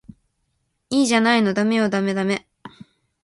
[0.89, 2.47] いいじゃないのダメよダメダメ